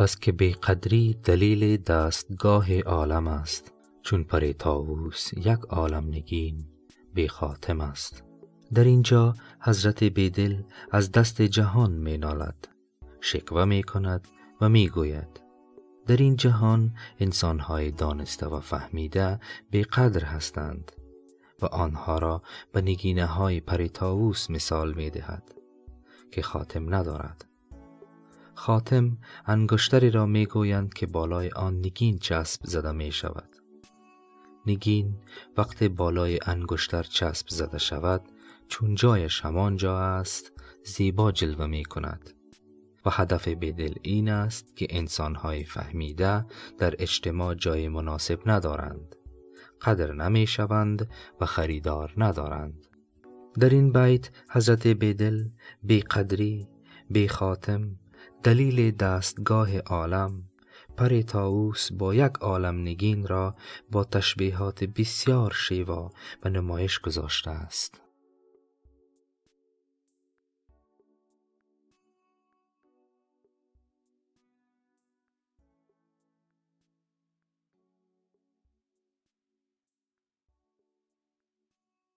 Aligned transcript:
پس 0.00 0.18
که 0.18 0.32
قدری 0.32 1.14
دلیل 1.24 1.76
دستگاه 1.76 2.80
عالم 2.80 3.28
است. 3.28 3.72
چون 4.02 4.24
پر 4.24 4.52
طاووس 4.52 5.32
یک 5.32 5.58
عالم 5.68 6.08
نگین 6.08 6.64
بی 7.14 7.28
خاتم 7.28 7.80
است. 7.80 8.24
در 8.74 8.84
اینجا 8.84 9.34
حضرت 9.60 10.04
بیدل 10.04 10.62
از 10.90 11.12
دست 11.12 11.42
جهان 11.42 11.92
می 11.92 12.18
نالد. 12.18 12.68
شکوه 13.20 13.64
می 13.64 13.82
کند 13.82 14.28
و 14.60 14.68
می 14.68 14.88
گوید. 14.88 15.40
در 16.06 16.16
این 16.16 16.36
جهان 16.36 16.94
انسانهای 17.18 17.90
دانسته 17.90 18.46
و 18.46 18.60
فهمیده 18.60 19.40
به 19.70 19.82
قدر 19.82 20.24
هستند 20.24 20.92
و 21.62 21.66
آنها 21.66 22.18
را 22.18 22.42
به 22.72 22.80
نگینه 22.80 23.26
های 23.26 23.60
پریتاووس 23.60 24.50
مثال 24.50 24.94
می 24.94 25.10
دهد 25.10 25.54
که 26.30 26.42
خاتم 26.42 26.94
ندارد. 26.94 27.49
خاتم 28.60 29.18
انگشتری 29.46 30.10
را 30.10 30.26
می 30.26 30.46
گویند 30.46 30.94
که 30.94 31.06
بالای 31.06 31.50
آن 31.50 31.78
نگین 31.78 32.18
چسب 32.18 32.60
زده 32.64 32.92
می 32.92 33.12
شود 33.12 33.56
نگین 34.66 35.14
وقت 35.56 35.82
بالای 35.82 36.38
انگشتر 36.46 37.02
چسب 37.02 37.48
زده 37.48 37.78
شود 37.78 38.22
چون 38.68 38.94
جایش 38.94 39.40
همان 39.40 39.76
جا 39.76 39.98
است 39.98 40.52
زیبا 40.84 41.32
جلوه 41.32 41.66
می 41.66 41.84
کند 41.84 42.30
و 43.06 43.10
هدف 43.10 43.48
بدل 43.48 43.94
این 44.02 44.28
است 44.28 44.76
که 44.76 44.86
انسانهای 44.90 45.64
فهمیده 45.64 46.46
در 46.78 46.94
اجتماع 46.98 47.54
جای 47.54 47.88
مناسب 47.88 48.40
ندارند. 48.46 49.16
قدر 49.82 50.12
نمی 50.12 50.46
شوند 50.46 51.10
و 51.40 51.46
خریدار 51.46 52.12
ندارند. 52.16 52.86
در 53.60 53.68
این 53.68 53.92
بیت 53.92 54.30
حضرت 54.50 54.86
بدل 54.86 55.44
بی 55.82 56.00
قدری 56.00 56.68
بی 57.10 57.28
خاتم 57.28 57.96
دلیل 58.42 58.90
دستگاه 58.90 59.78
عالم 59.78 60.42
پر 60.96 61.20
تاووس 61.20 61.92
با 61.92 62.14
یک 62.14 62.32
عالم 62.40 62.80
نگین 62.80 63.26
را 63.26 63.54
با 63.90 64.04
تشبیهات 64.04 64.84
بسیار 64.84 65.52
شیوا 65.52 66.10
و 66.44 66.48
نمایش 66.48 66.98
گذاشته 66.98 67.50
است. 67.50 68.00